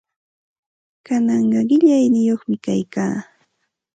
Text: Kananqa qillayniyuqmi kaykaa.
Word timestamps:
Kananqa 1.05 1.61
qillayniyuqmi 1.69 2.55
kaykaa. 2.65 3.15